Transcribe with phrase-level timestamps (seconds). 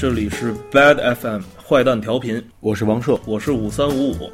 [0.00, 4.30] 这里是 Bad FM 坏蛋调频，我是王硕，我是五三五五。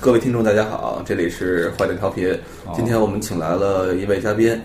[0.00, 2.32] 各位听众大家好，这里是坏蛋调频。
[2.72, 4.56] 今天我们请来了一位嘉宾，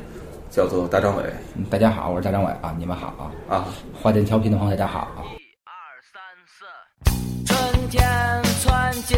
[0.51, 1.23] 叫做大张伟。
[1.55, 3.55] 嗯大家好，我是大张伟啊，你们好啊。
[3.57, 3.65] 啊，
[3.99, 5.25] 花店调频的朋友，大家好啊。
[7.47, 8.03] 春天
[8.61, 9.17] 穿进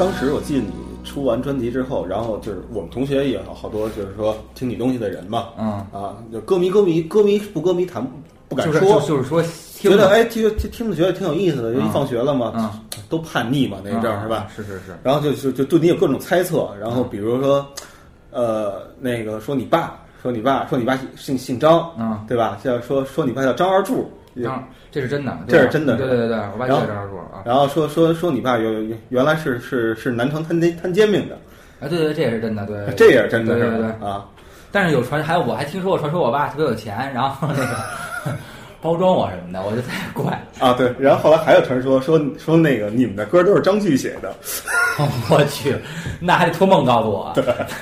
[0.00, 0.72] 当时我记得你
[1.04, 8.02] 出完专辑之后，然后就是我们同学也有好多就是说听你东西的人嘛，嗯，啊，就歌迷歌迷歌迷不歌迷谈
[8.48, 9.42] 不敢就是说，就就是说，
[9.78, 12.70] 觉得哎听听听着觉得挺有意思的，就一嗯放学了嘛，嗯
[13.10, 14.48] 都叛逆嘛那一阵儿是吧？？
[14.56, 14.96] 是是是。
[15.02, 17.66] 然后就就就对你有各种猜测，然后比如说，
[18.30, 22.58] 呃，那个说你爸，说你爸，说你爸姓姓张，嗯，对吧？
[22.64, 24.10] 叫说说你爸叫张二柱，
[24.42, 27.42] 张，这是真的，这是真的对对对对，我爸就在这儿住啊。
[27.44, 31.36] 然后说说说你爸有有原来是是是南城摊煎摊煎饼的，
[31.80, 33.78] 啊，对对，这也是真的，对，这也是真的对对？
[33.78, 33.86] 对。
[34.08, 34.26] 啊，
[34.72, 38.36] 但是有传，还有我还听说过传说我爸特别有钱，然后那个
[38.80, 40.32] 包装我什么的，我就特别怪。
[40.58, 44.34] 啊对，然后后来还有传说说说那个你们的歌都是张炬写的，
[45.30, 45.76] 我去，
[46.20, 47.32] 那还得托梦告诉我，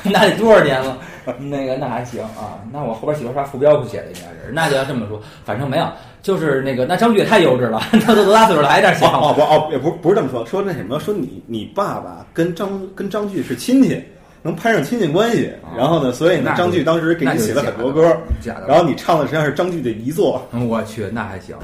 [0.03, 0.99] 那得多少年了？
[1.39, 5.87] 那个那还行啊，那我后边写的啥副标书写的应该是，那就要这么说，反正没有，
[6.23, 14.03] 就是那个那张炬也太幼稚了， 他都多大岁数了还在这哦想哦不哦也不不是这么说，说那什么说你你爸爸跟张跟张炬是亲戚。
[14.49, 18.67] 能攀上亲戚关系，然后呢，所以呢那，张炬当时给你写了很多歌，假的。
[18.67, 21.55] 然后你唱的实际上是张炬的遗作， 嗯我去，那还行，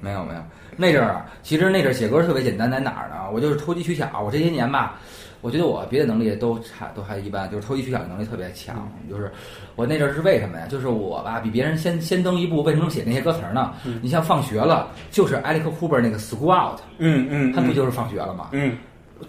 [0.00, 0.40] 没有没有，
[0.76, 3.16] 那阵儿啊其实那阵儿写歌特别简单，在哪儿呢？
[3.32, 4.98] 我就是投机取巧，我这些年吧，
[5.42, 8.90] 我觉得我别的能力都差都还一般，就是投机取巧的能力特别强。
[9.10, 9.30] 就是
[9.76, 10.66] 我那阵儿是为什么呀？
[10.68, 13.72] 就是我吧比别人先先登一步，为什么写那些歌词儿呢？
[14.02, 18.48] 你像放学了，就是埃里克库珀那个 School Out，嗯嗯他不就是放学了吗？
[18.52, 18.76] 嗯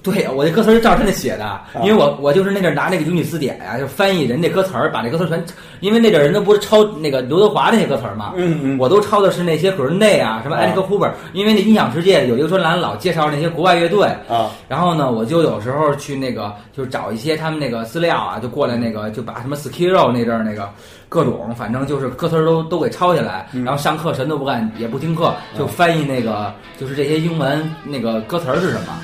[0.04, 5.46] 对呀，我这歌词儿是照着那写的，因为我我就是那阵儿拿那个英语字典呀、就翻译人家歌词儿，把那歌词儿全，
[5.80, 8.78] 因为那阵儿人都不是抄那个刘德华那些歌词儿嘛，嗯嗯。
[8.80, 10.60] 我都抄的是那些 Green 啊，什么啊。
[10.60, 14.50] 艾利克库珀，因为那音响世界有一个专栏老介绍那些国外乐队，啊。
[14.68, 20.70] 然后呢，我就有时候去那个，就是找一些他们那个资料啊，就过来那个，就把什么 Skiro 那阵儿那个
[21.10, 28.98] 各种，反正就是歌词儿都都给抄下来，然后上课什么都不干，也不听课，就翻译那个就是这些英文那个歌词儿是什么，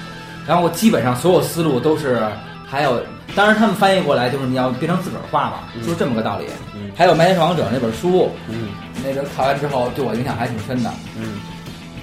[0.47, 2.25] 然后我基本上所有思路都是，
[2.65, 3.01] 还有，
[3.35, 6.45] 当然他们翻译过来就是你要变成自个儿话嘛，就是这么个道理。
[6.95, 8.69] 还有《麦田守望者》那本书，嗯
[9.05, 10.89] 那个看完之后对我影响还挺深的。
[11.15, 11.39] 嗯，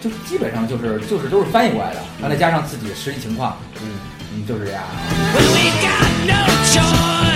[0.01, 3.99] 就基本上就是就是都是翻译过来的，然后再加上自己的实际情况，嗯
[4.35, 4.83] 嗯，就是这样。
[5.35, 7.34] When we got no choice,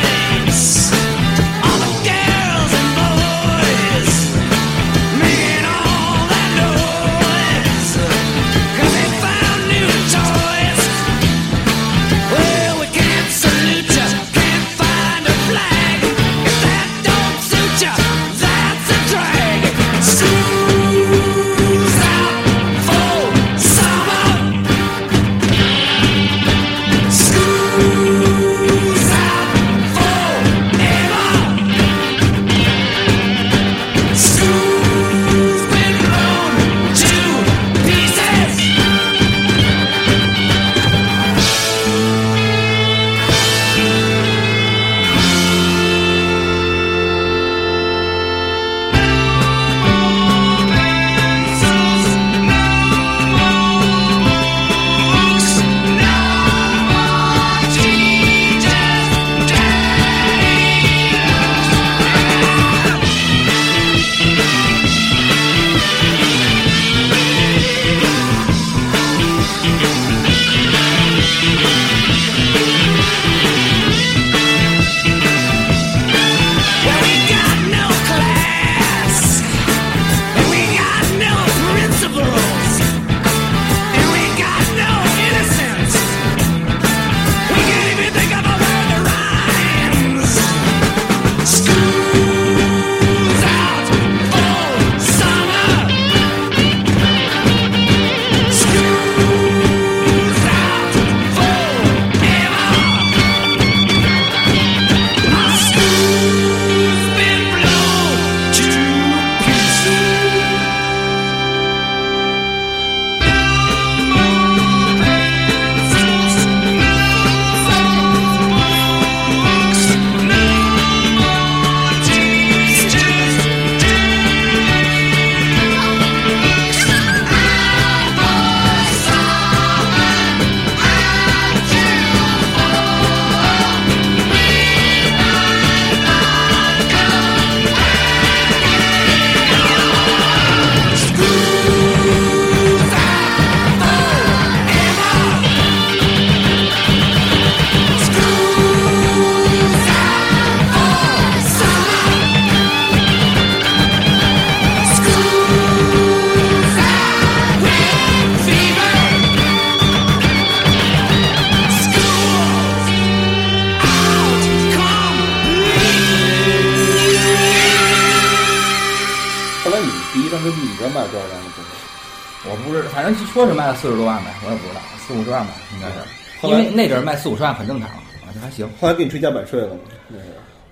[172.99, 176.49] 反正说是卖了四十多万呗，我也不知道，四五十万吧，应该是。
[176.49, 179.75] 因为那阵儿卖四五十万很正常啊，这还行后来给你追加版税了吗？
[180.09, 180.25] 那是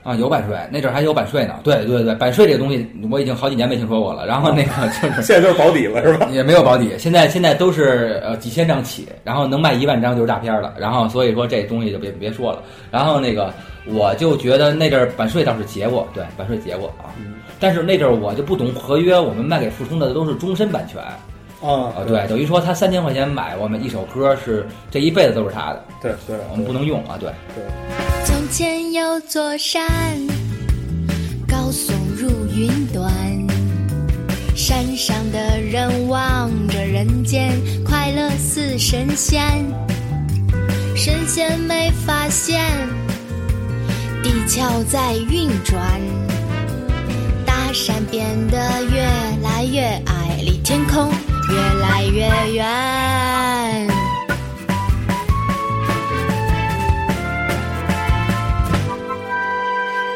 [0.02, 1.60] 啊，有版税，那阵儿还有版税呢。
[1.62, 4.26] 对对对，版税这个东西我已经好几年没听说过了。
[4.26, 6.26] 然后那个就是现在都是保底了是吧？
[6.32, 10.74] 也没有保底，现在现在都是呃几千张起，然后能卖一万张就是大片儿了。
[10.76, 12.60] 然后所以说这东西就别别说了。
[12.90, 13.54] 然后那个
[13.86, 17.14] 我就觉得那阵儿版税倒是结过，对，版税结过啊。
[17.60, 21.00] 但是那阵儿我就不懂合约，我们卖给富通的都是终身版权
[21.62, 27.64] 啊啊，对，等于说他三千块钱买我们一首歌是这一辈子都是他的，对对，我们不能用啊，对对。
[28.24, 29.88] 从前有座山，
[31.48, 33.10] 高耸入云端，
[34.54, 37.52] 山上的人望着人间，
[37.84, 39.42] 快乐似神仙。
[40.94, 42.60] 神仙没发现，
[44.22, 46.00] 地壳在运转，
[47.44, 49.02] 大山变得越
[49.42, 51.10] 来越矮，离天空
[51.50, 53.88] 越来越远。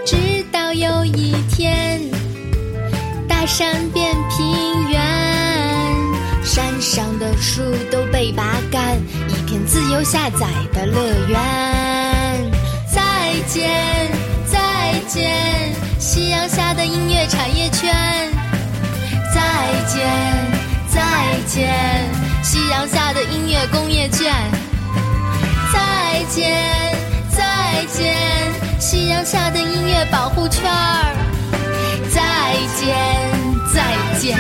[0.06, 0.16] 直
[0.50, 2.00] 到有一天，
[3.28, 5.00] 大山变平原，
[6.42, 11.38] 山上的树都被拔干，一片自由下载的乐园。
[12.92, 13.70] 再见，
[14.46, 15.30] 再见，
[15.98, 17.94] 夕阳下的音乐产业圈。
[19.32, 19.40] 再
[19.86, 20.08] 见，
[20.92, 21.72] 再见，
[22.42, 24.32] 夕阳下的音乐工业圈。
[25.72, 26.58] 再见，
[27.30, 28.16] 再见，
[28.80, 31.14] 夕阳下的音乐保护圈儿。
[32.10, 32.20] 再
[32.76, 32.96] 见，
[33.72, 34.36] 再见，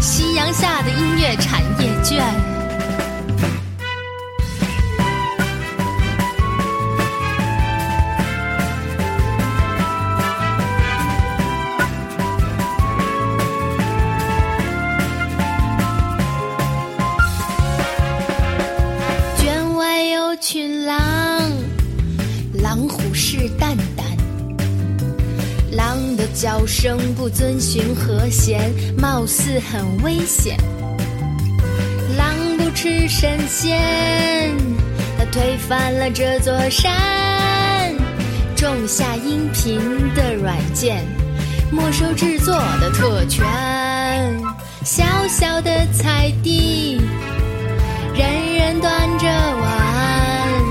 [0.00, 2.55] 夕阳下的音乐产业圈。
[26.86, 30.56] 叫声不遵循和弦，貌似很危险。
[32.16, 34.56] 狼不吃神仙，
[35.18, 37.92] 它推翻了这座山，
[38.54, 39.80] 种下音频
[40.14, 41.04] 的软件，
[41.72, 43.44] 没收制作的特权。
[44.84, 47.00] 小小的菜地，
[48.14, 50.62] 人人端着碗，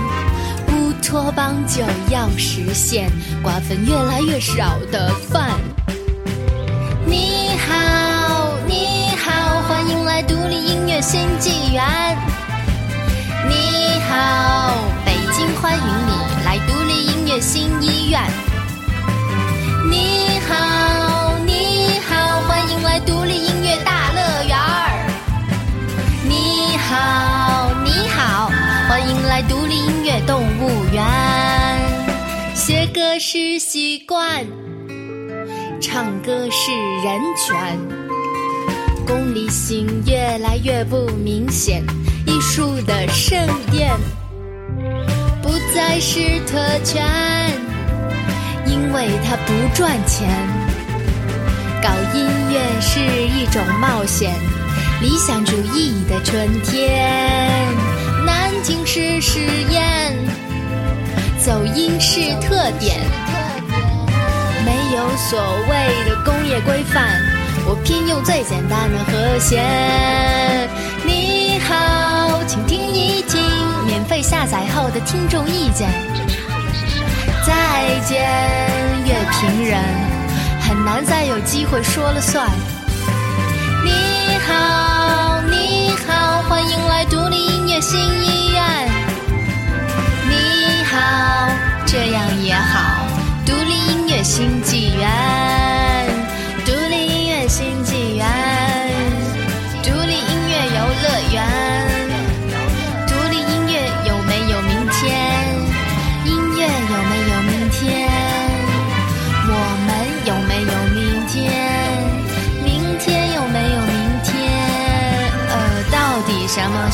[0.70, 3.12] 乌托邦就要实现，
[3.44, 5.60] 瓜分越来越少的饭。
[11.06, 11.84] 新纪元。
[13.48, 14.74] 你好，
[15.06, 18.20] 北京欢迎你来独立音乐新医院。
[19.88, 25.06] 你好，你好，欢迎来独立音乐大乐园儿。
[26.28, 28.50] 你好，你好，
[28.90, 31.06] 欢迎来独立音乐动物园。
[32.56, 34.44] 写歌是习惯，
[35.80, 36.72] 唱歌是
[37.04, 38.05] 人权。
[39.06, 41.84] 功利性越来越不明显，
[42.26, 43.40] 艺术的盛
[43.72, 43.96] 宴
[45.42, 47.06] 不再是特权，
[48.66, 50.28] 因为它不赚钱。
[51.82, 54.34] 搞音乐是一种冒险，
[55.02, 57.08] 理想主义的春天。
[58.26, 60.18] 南京是实验，
[61.40, 62.98] 走音是特点。
[64.66, 67.22] 没有所谓的工业规范，
[67.68, 70.70] 我偏用最简单的和弦。
[71.04, 73.42] 你好，请听一听
[73.86, 75.90] 免费下载后的听众意见。
[77.46, 78.24] 再见，
[79.06, 79.80] 乐评人，
[80.62, 82.48] 很难再有机会说了算。
[83.84, 83.92] 你
[84.48, 88.64] 好，你好，欢迎来独立音乐新医院。
[90.30, 91.50] 你好，
[91.86, 93.06] 这样也好。
[93.46, 95.08] 独立音乐新纪元，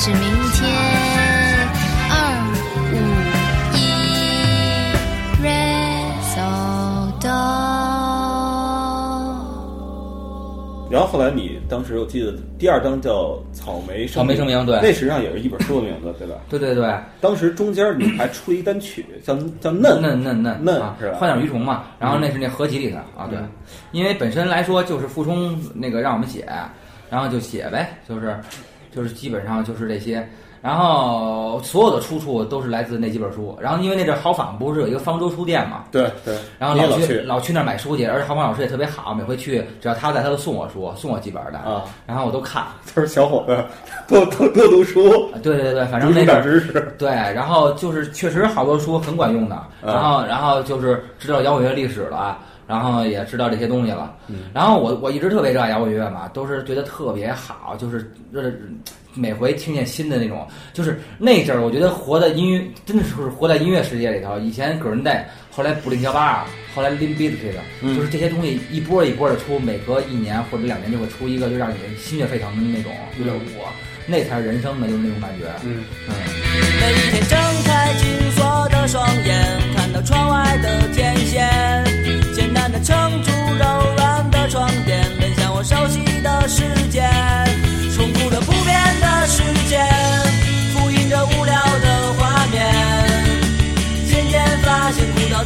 [0.04, 0.68] 是明天？
[10.90, 14.80] 然后后来你当时我记得第二章叫《草莓草莓声明对。
[14.82, 16.34] 那实际上也是一本书的名字，对吧？
[16.50, 16.92] 对对对，
[17.22, 23.38] 当时中间你还出了一单曲，叫叫嫩嫩嫩嫩嫩啊是吧，幻想鱼虫嘛，然后那是那合集里的啊，对。
[23.38, 23.48] 嗯，
[23.92, 26.44] 因为本身来说就是傅冲那个让我们写，
[27.08, 28.36] 然后就写呗，就是
[28.92, 30.28] 就是基本上就是这些。
[30.62, 42.64] 然后所有的出处都是来自那几本书，然后因为那阵儿豪坊不是有一个方舟书店嘛，对对，然后老去老去那儿买书去，而且豪坊老师也特别好，每回去只要他在，他都送我书，送我几本的，啊，然后我都看。
[42.94, 43.58] 都是小伙子
[44.08, 46.96] 多多多读书，对对对，反正读书那阵儿长知识。
[46.96, 52.38] 对，然后就是确实好多书很管用的，嗯然后然后就是知道摇滚乐历史了，
[52.72, 54.46] 然后也知道这些东西了，嗯。
[54.54, 58.50] 然后我我一直特别热爱摇滚乐嘛，都是觉得特别好，就是呃
[59.14, 67.94] 每回听见新的那种，就是那阵儿我觉得活在音乐真的是活在音乐世界里头，以前 Green Day，后来布林加巴尔，后来 Limp Bizkit，嗯。
[67.94, 73.68] 就是这些东西一波一波的出，每隔一年或者两年就会出一个，就让你心血沸腾的那种乐舞，
[74.08, 76.14] 那才是人生的，就是那种感觉，嗯，嗯。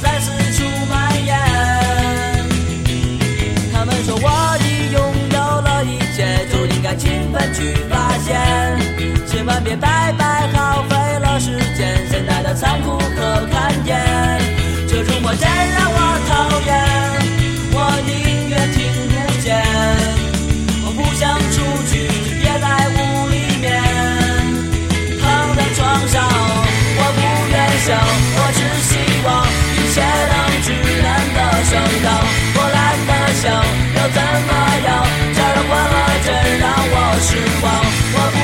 [0.05, 1.33] 在四处蔓延。
[3.73, 4.27] 他们说我
[4.61, 5.01] 已拥
[5.33, 8.29] 有了一切，就应该勤奋去发现，
[9.27, 12.07] 千万别白白耗费了时间。
[12.11, 13.97] 现在的残酷可看见，
[14.87, 15.99] 这种话真让我
[31.75, 32.07] 的生长。
[32.55, 32.77] 我懒
[33.07, 34.17] 得想，又怎
[34.47, 34.51] 么
[34.87, 34.89] 样？
[35.35, 36.27] 这儿的欢乐真
[36.59, 37.29] 让我失
[37.61, 37.65] 望。
[38.15, 38.37] 我不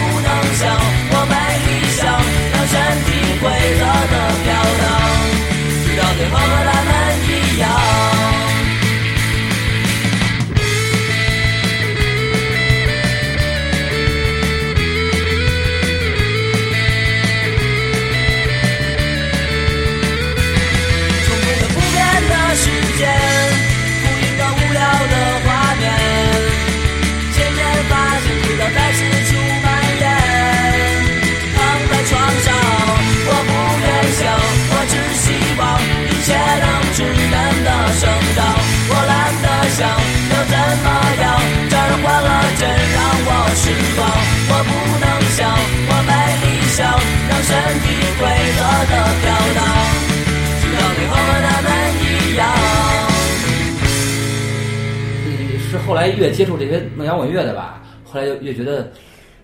[56.41, 58.87] 接触这些弄摇滚乐的吧，后来就越觉得。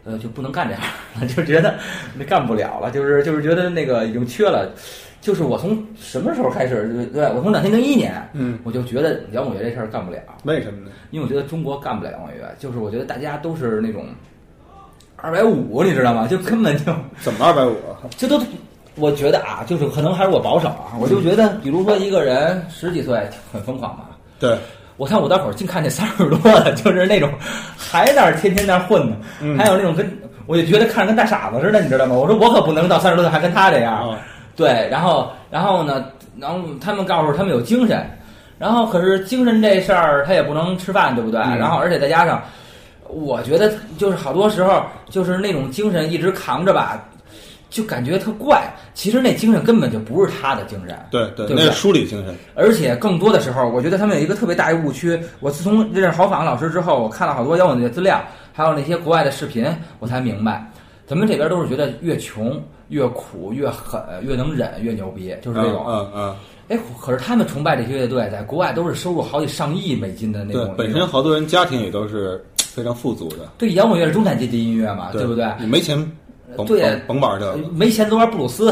[0.09, 0.81] 呃，就不能干这样
[1.19, 1.75] 了， 就觉得
[2.17, 4.71] 那干不了了，就是就是觉得那个已经缺了。
[5.19, 6.87] 就是我从什么时候开始？
[6.93, 10.91] 对对，我从两千零一年，嗯，我就觉得摇滚乐这事儿干不了，为什么呢？
[11.11, 14.05] 因为我觉得中国干不了摇滚乐，就是我觉得大家都是那种
[15.17, 16.25] 二百五，你知道吗？
[16.25, 17.75] 就根本就 怎么二百五？
[18.15, 18.41] 这都，
[18.95, 24.05] 我觉得啊，就是可能还是我保守啊，我就觉得，比如说一个人十几岁很疯狂嘛，
[24.39, 24.57] 对，
[24.97, 27.29] 我看五道口净看这三十多的， 就是那种
[27.77, 30.11] 还在那儿天天在那儿混呢，嗯还有那种跟
[30.47, 32.15] 我就觉得看着跟大傻子似的，你知道吗？
[32.15, 34.17] 我说我可不能到三十多岁还跟他这样，啊，
[34.55, 36.05] 对，然后然后呢，
[36.39, 38.09] 然后他们告诉他们有精神，
[38.57, 41.39] 然后可是精神这事儿他也不能吃饭，对不对？
[41.41, 42.41] 嗯然后而且再加上，
[43.09, 47.03] 我觉得就是好多时候就是那种精神一直扛着吧，
[47.69, 48.73] 就感觉特怪。
[48.93, 52.35] 其实那精神根本就不是他的精神，对对，对不对那是梳理精神。
[52.55, 55.19] 而且更多的时候，我觉得他们有一个特别大的误区。
[55.39, 59.65] 我自从认识郝仿老师之后，我看了好多摇滚乐资料，还有那些国外的视频，
[59.99, 60.69] 我才明白，
[61.05, 65.85] 咱们这边都是觉得越穷越苦越狠越能忍越牛逼，就是这种。
[65.87, 66.35] 嗯嗯
[66.69, 75.49] 哎，可是他们崇拜这些乐队，在国外都是收入好几上亿美金的嗯，那种。，对本身好多人家庭也都是非常富足的，对摇滚乐是中产阶级音乐嘛，对不对？
[75.61, 76.11] 你没钱，甭
[76.65, 77.57] 对甭甭玩这个。
[77.73, 78.71] 没钱都玩布鲁斯，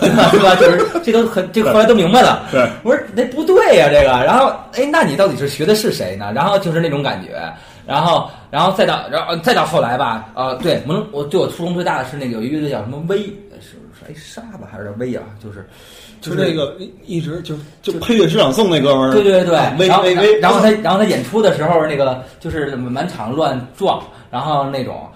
[0.00, 0.10] 对
[0.42, 0.54] 吧？
[0.56, 2.46] 就是这都很，这个后来都明白了。
[2.50, 4.24] 对，我说那不对呀、这个。
[4.24, 6.32] 然后，哎，那你到底是学的是谁呢？
[6.34, 7.40] 然后就是那种感觉。
[7.86, 13.18] 然后，然后再到，然后再到后来吧，呃，对，我能，我对我触动最大的是那个有一个乐队叫什么威，
[13.60, 15.22] 是是哎沙吧还是威啊？
[15.38, 15.68] 就是
[16.22, 25.06] 就是那个一一直就就配乐诗朗诵那哥们儿，对对对，啊微然后微微，然后他然后他演出的时候，那个就是满场乱撞，然后那种，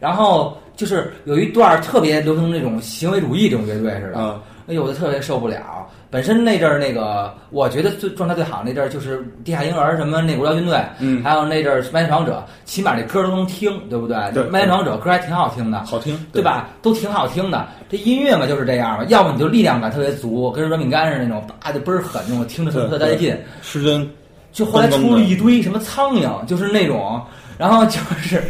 [0.00, 5.86] 然后就是有一段特别流行那种行为主义这种乐队似的，啊哎呦，我就特别受不了。
[6.10, 14.16] 本身那阵儿那个，我觉得最状态最好那阵儿就是地下婴儿什么那无聊军队，嗯还有那阵儿麦田闯者，起码这歌都能听，对不对？
[14.32, 16.40] 对麦田闯者歌还挺好听的，好听，对？
[16.40, 16.68] 吧？
[16.80, 17.66] 都挺好听的。
[17.90, 23.36] 这音乐嘛就是这样嘛，要么你就力量感特别足，跟软饼干似的那种，叭就倍儿狠那种，听着特特带劲。
[23.60, 24.08] 失真，
[24.50, 27.20] 就后来出了一堆什么苍蝇，就是那种，
[27.58, 28.40] 然后就是，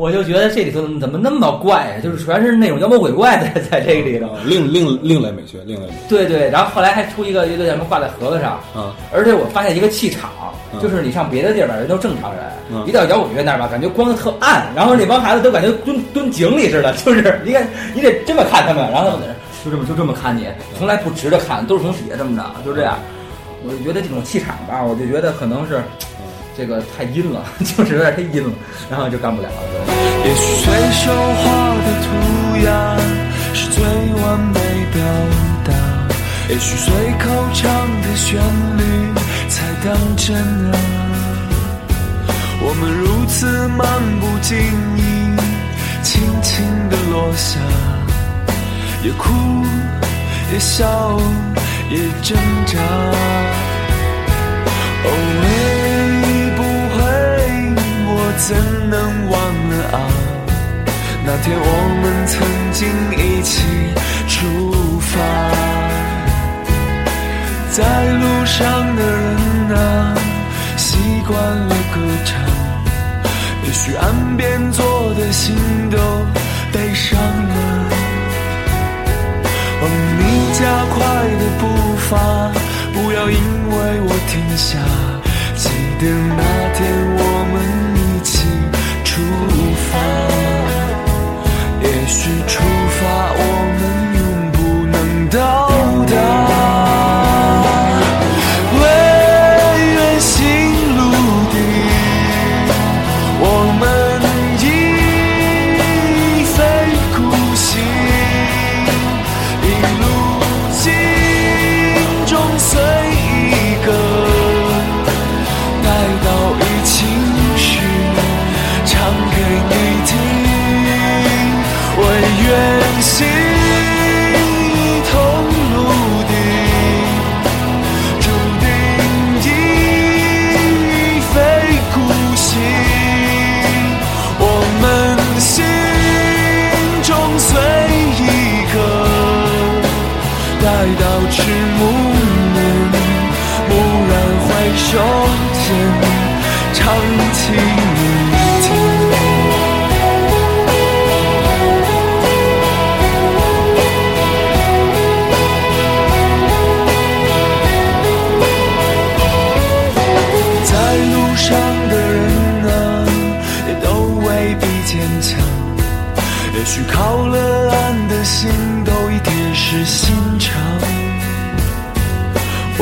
[0.00, 4.28] 我就觉得这里头怎么那么怪呀、就是全是那种妖魔鬼怪在在这个里头。
[4.28, 10.30] 啊另另另类美学，另类美学对对，然后后来还出一个一个叫什么挂在盒子上，嗯，而且我发现一个气场，
[10.72, 19.18] 嗯就是你上别的地儿吧，人都正常人，嗯一到摇滚乐那儿吧，感觉光的特暗，然后那帮孩子都感觉蹲蹲井里似的，就是你看你得这么看他们，然后
[19.62, 20.46] 就这么就这么看你，
[20.78, 22.96] 从来不直着看，都是从底下这么着，就这样。
[23.62, 25.82] 我就觉得这种气场吧，我就觉得可能是
[26.60, 28.52] 这个太阴了， 就是有点太阴了，
[28.90, 29.54] 然后就干不了了。
[30.26, 32.08] 也许随手画的涂
[32.66, 32.68] 鸦
[33.54, 34.60] 是最完美
[34.92, 35.02] 表
[35.64, 35.72] 达，
[36.50, 37.64] 也许随口唱
[38.02, 38.38] 的旋
[38.76, 38.82] 律
[39.48, 40.36] 才当真
[40.70, 40.76] 啊。
[42.62, 43.80] 我们如此漫
[44.20, 44.58] 不经
[44.98, 45.00] 意，
[46.02, 47.58] 轻轻地落下，
[49.02, 49.32] 也哭，
[50.52, 51.18] 也笑，
[51.88, 52.76] 也挣扎。
[55.02, 55.79] 哦，会不会我
[58.48, 58.56] 怎
[58.88, 58.98] 能
[59.30, 59.98] 忘了啊？
[61.24, 61.64] 那天我
[62.02, 62.40] 们曾
[62.72, 63.54] 经一起
[64.26, 65.12] 出发，
[67.70, 69.78] 在路上的人啊，
[70.76, 70.96] 习
[71.28, 72.42] 惯了歌唱，
[73.64, 75.54] 也许岸边坐的心
[75.90, 75.98] 都
[76.72, 77.54] 悲伤了。
[79.82, 79.84] 哦，
[80.18, 80.22] 你
[80.58, 80.60] 加
[80.94, 80.98] 快
[81.38, 81.62] 的步
[82.08, 82.10] 伐，
[82.94, 84.78] 不要因为我停下。
[85.56, 85.68] 记
[86.00, 86.42] 得那
[86.74, 86.80] 天
[87.18, 87.20] 我，
[91.82, 92.30] 也许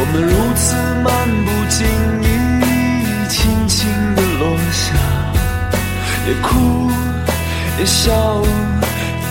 [0.00, 1.10] 我们如此漫
[1.44, 1.82] 不经
[2.22, 2.24] 意，
[3.28, 4.94] 轻轻地落下，
[6.24, 6.88] 也哭，
[7.80, 8.06] 也笑，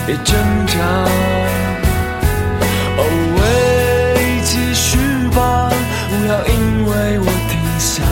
[0.09, 0.35] 也挣
[0.67, 0.75] 扎。
[2.97, 3.01] 哦
[3.37, 3.41] 喂，
[4.43, 4.97] 继续
[5.29, 5.71] 吧，
[6.09, 6.53] 不要因
[6.85, 8.03] 为我停下。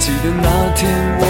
[0.00, 0.82] 记得那天
[1.20, 1.23] 我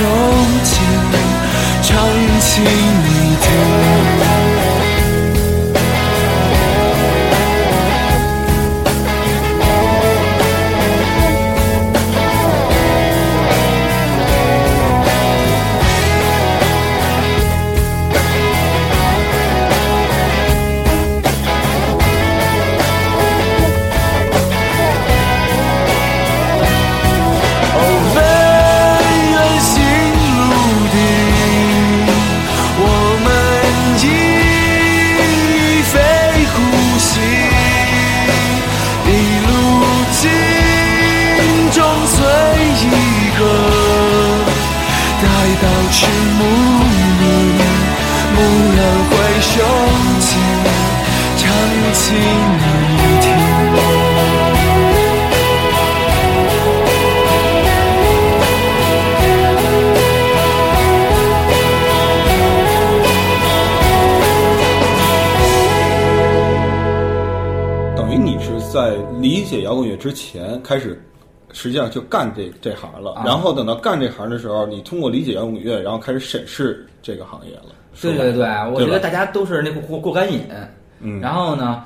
[0.00, 0.29] 回
[52.10, 52.24] 唱起
[52.96, 53.30] 你听。
[67.96, 71.00] 等于你是在理解摇滚乐之前开始，
[71.52, 73.12] 实际上就干这这行了。
[73.12, 77.66] 啊然后等到干这行的时候，你通过理解摇滚乐，然后开始审视这个行业了。
[78.00, 80.40] 对对对，我觉得大家都是那过过过干瘾。
[81.02, 81.82] 嗯，然后呢，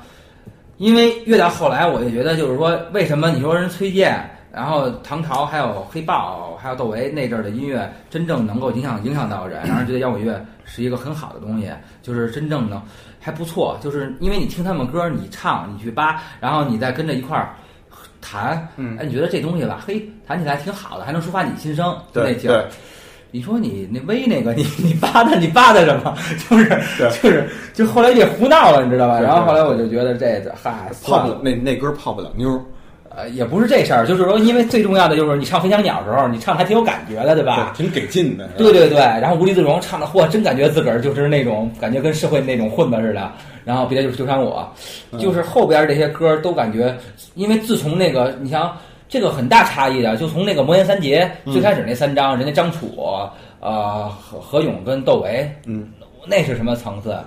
[0.77, 11.69] 因为越到后来，我就觉得就是说，为什么你说人崔健，然后唐朝还有黑豹，还有窦唯那阵儿的音乐，真正能够影响影响到人，让人觉得摇滚乐是一个很好的东西，
[12.01, 12.81] 就是真正的
[13.19, 13.77] 还不错。
[13.81, 17.55] 就是因为你听他们歌，你唱，你去扒，然后你再跟着一块儿。
[18.27, 22.71] 弹，嗯哎，你觉得这东西吧，嘿，弹起来挺好的，还能抒发你心声，就那对劲儿对。
[23.35, 26.15] 你说你那微那个， 你你扒他你扒他什么？
[26.49, 26.69] 就是
[27.21, 29.17] 就是就后来也胡闹了，你知道吧？
[29.17, 32.61] 对对然后后来我就觉得这嗨，泡不了，那那歌泡不了妞儿，
[33.13, 37.73] 呃，也不是这事儿，就是说，因为最重要的就是你唱《飞翔鸟》的时候，你唱的还挺有感觉的，对吧？
[37.75, 38.47] 挺给劲的。
[38.57, 43.29] 对对对，然后无地自容唱的，嚯，真感觉自个儿就是那种感觉跟社会那种混子似的。
[43.65, 44.65] 然后别的就是纠缠我，
[45.19, 46.95] 就是后边这些歌都感觉，
[47.33, 48.71] 因为自从那个你像
[49.07, 52.87] 这个很大差异的，就从那个魔岩三杰最开始那三张，人家张楚、
[53.59, 55.89] 呃何何勇跟窦唯，嗯，
[56.25, 57.17] 那是什么层次？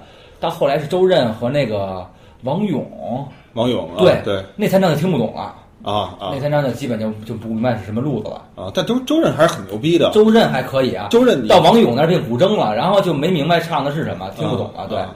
[0.40, 2.06] 到后来是周任和那个
[2.42, 8.42] 王勇，王勇啊，对对那三张就听不懂了，啊啊那三张就基本就就不明白是什么路子了。
[8.54, 8.70] 啊！
[8.74, 10.10] 但周周任还是很牛逼的。
[10.12, 15.14] 周任还可以啊，周任到王勇那儿变古筝了，然后就没明白唱的是什么，听不懂了，对啊，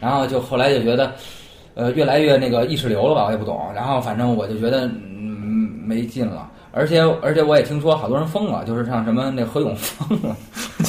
[0.00, 1.12] 然后就后来就觉得，
[1.74, 5.33] 呃，越来越那个意识流了吧，我也不懂，然后反正我就觉得嗯
[5.84, 10.36] 没劲了，而且而且我也听说好多人疯了，就是像什么那何勇疯了，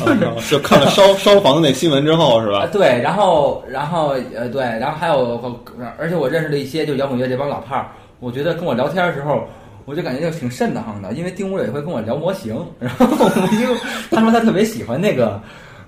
[0.05, 2.69] 啊就看了烧烧房的那新闻之后是啊吧？
[2.71, 5.62] 对，然后然后呃对，然后还有
[5.97, 7.88] 而且我认识了一些就摇滚乐这帮老炮儿，
[8.19, 9.43] 我觉得跟我聊天的时候。
[9.88, 13.75] 我就感觉就挺瘆得慌的，因为丁武有一回跟我聊模型，然后我就
[14.10, 15.39] 他说他特别喜欢那个，呃，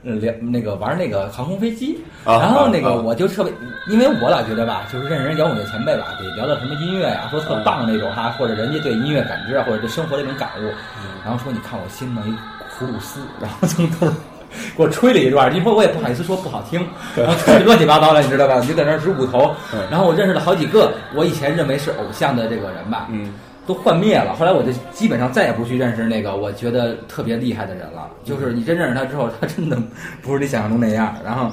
[0.04, 3.52] 聊那个玩那个航空飞机，啊然后那个啊啊我就特别，
[3.88, 10.72] 因为我老觉得吧，就是认识人摇滚乐前辈吧，得聊到什么音乐呀、说特棒那种哈，或者人家对音乐感知啊，或者对生活的一种感悟，
[11.24, 12.32] 然后说你看我新弄一
[12.78, 14.08] 葫芦丝，然后从头
[14.78, 18.60] 给我吹了一段，因为我也不好意思说不好听， 然后乱七八糟的，你知道吧？
[18.62, 19.54] 你就在那儿直舞头，
[19.92, 23.34] 然后我认识了好几个我以前认为是偶像的这个人吧，嗯，
[23.68, 24.34] 都幻灭了。
[24.34, 28.10] 后来我就基本上再也不去认识那个我觉得特别厉害的人了。
[28.24, 29.78] 就是你真认识他之后，他真的
[30.24, 31.14] 不是你想象中那样。
[31.24, 31.52] 然后，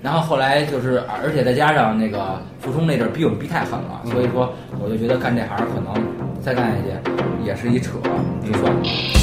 [0.00, 5.92] 然后后来就是，而且再加上那个傅冲那阵儿逼我们逼太狠了，所以说我就觉得干这行可能
[6.40, 7.98] 再干下去也是一扯，
[8.46, 9.21] 就算了。